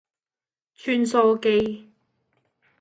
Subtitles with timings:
[0.73, 1.91] 穿梭機